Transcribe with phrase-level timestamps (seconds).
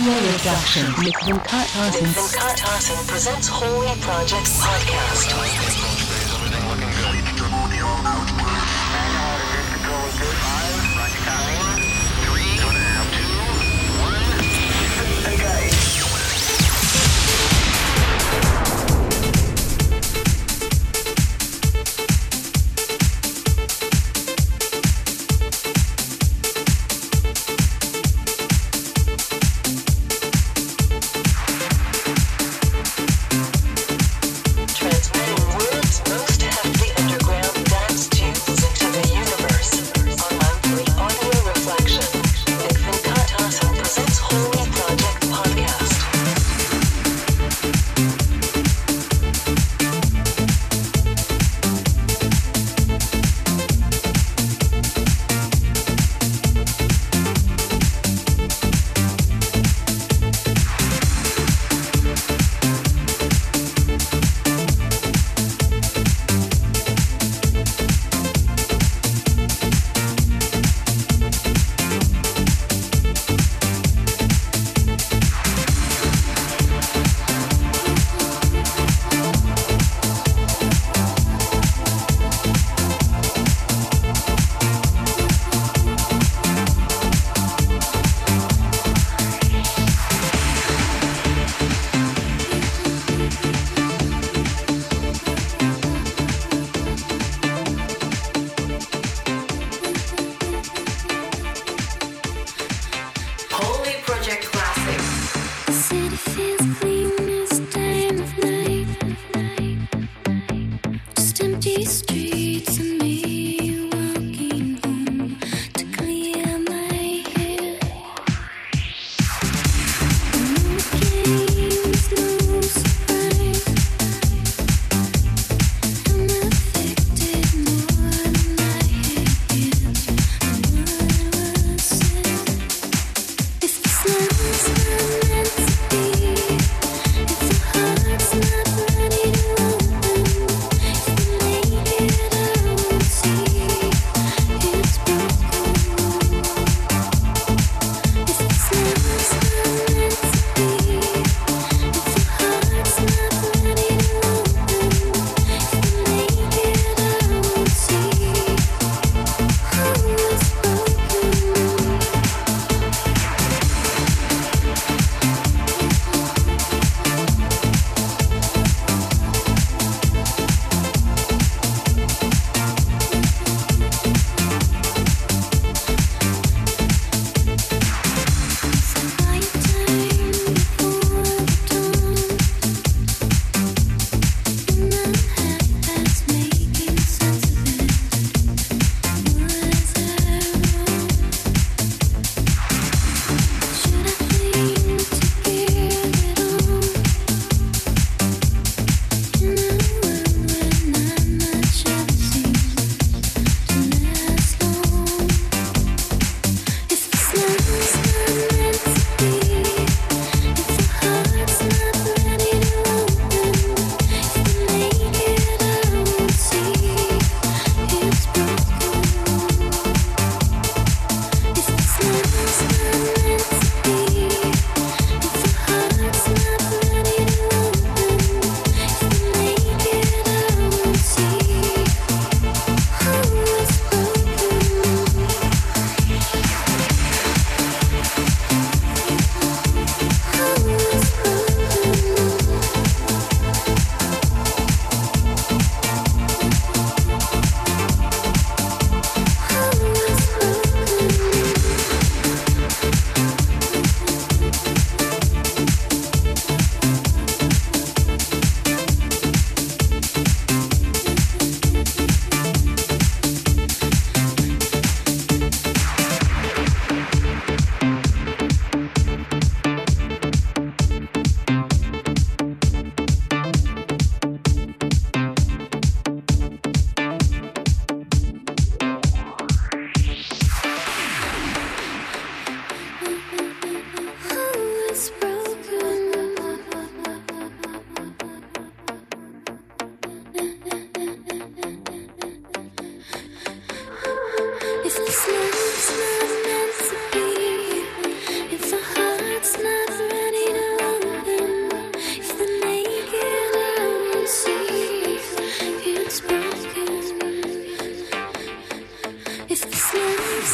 [0.00, 5.99] Audio Reduction mit Venkat Hassan presents Holy Projects Podcast.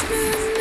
[0.08, 0.56] Christmas.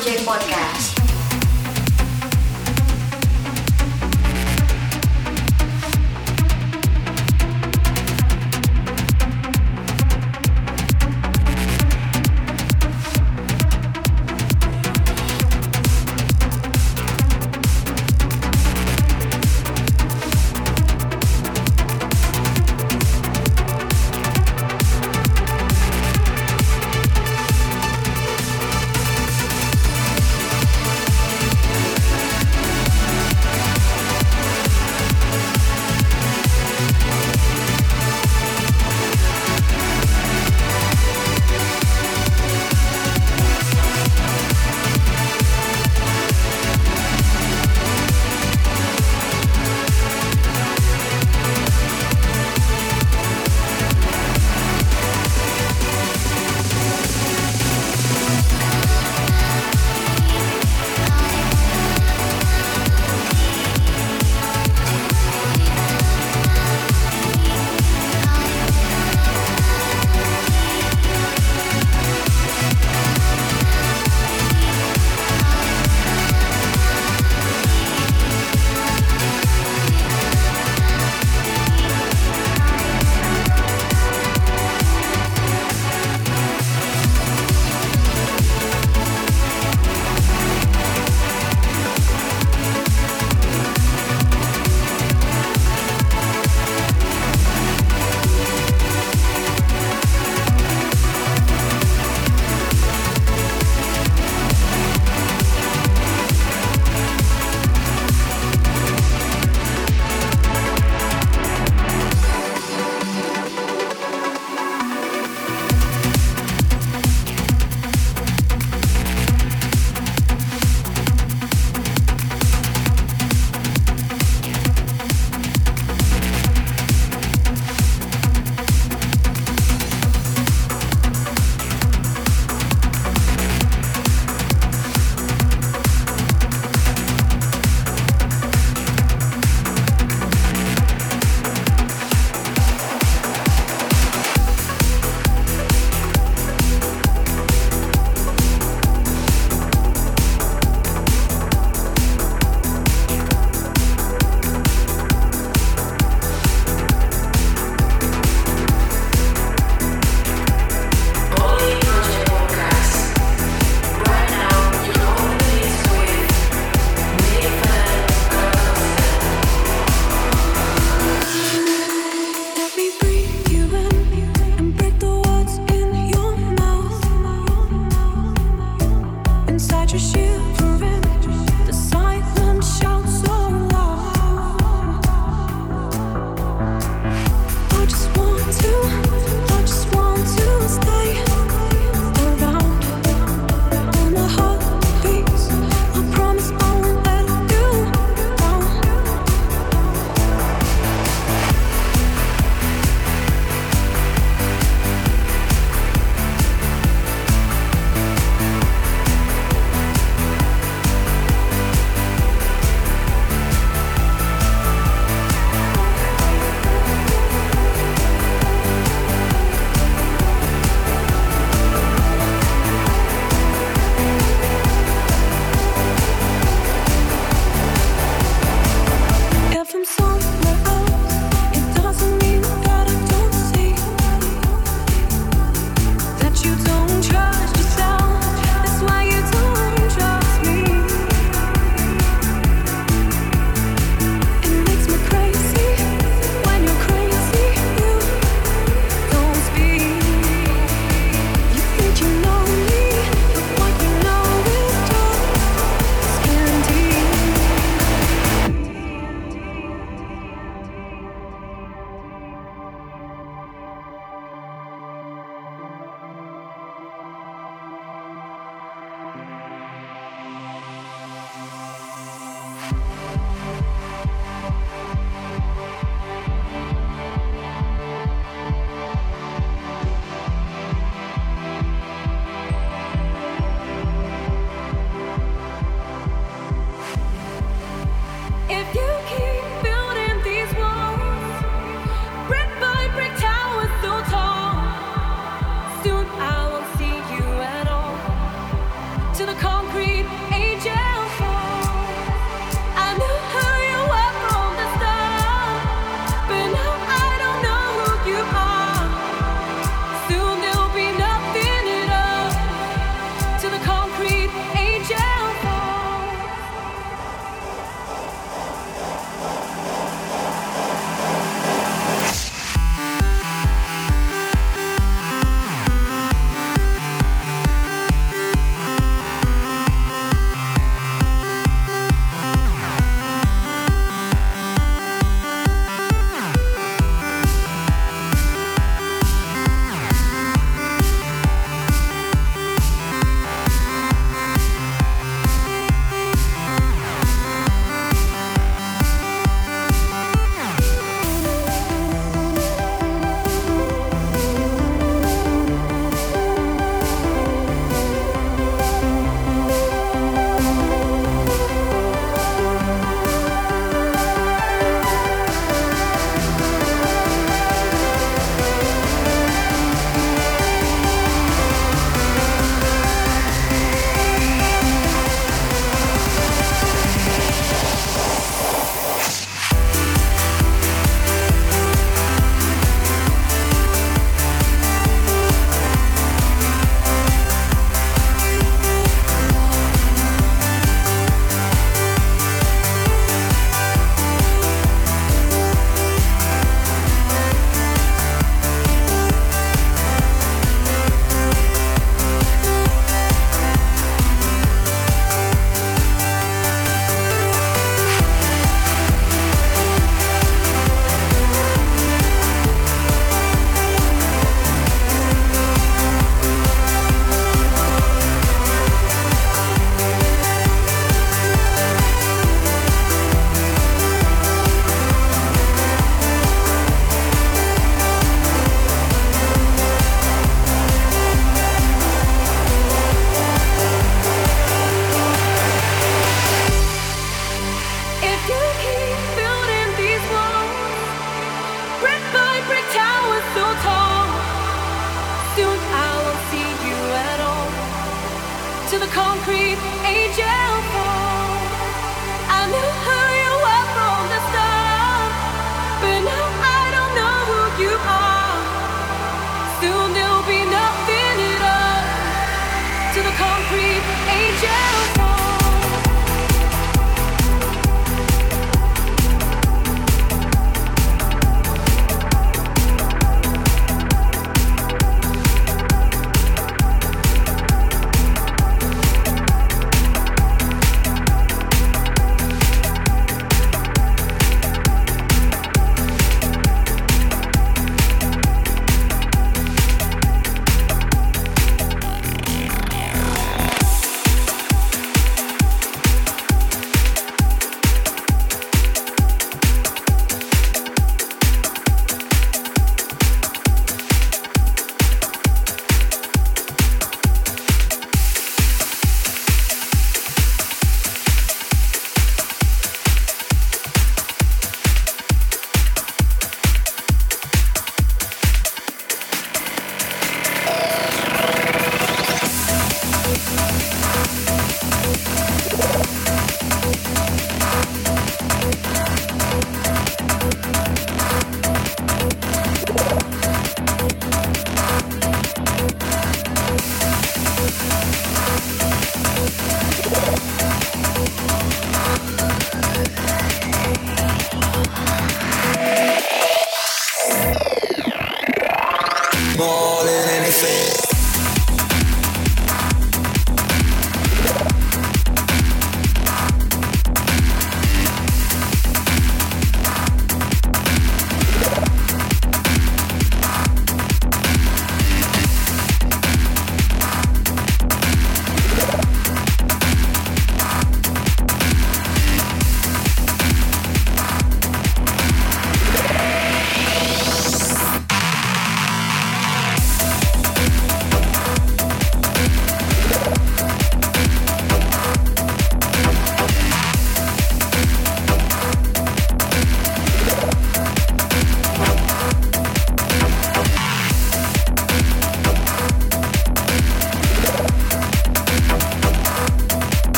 [0.00, 0.99] Project Podcast.